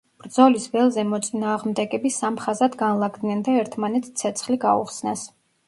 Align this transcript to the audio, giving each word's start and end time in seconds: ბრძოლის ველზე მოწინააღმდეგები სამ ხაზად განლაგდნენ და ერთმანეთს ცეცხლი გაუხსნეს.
ბრძოლის 0.21 0.63
ველზე 0.75 1.03
მოწინააღმდეგები 1.09 2.13
სამ 2.17 2.41
ხაზად 2.47 2.79
განლაგდნენ 2.81 3.47
და 3.51 3.57
ერთმანეთს 3.61 4.17
ცეცხლი 4.25 4.61
გაუხსნეს. 4.69 5.31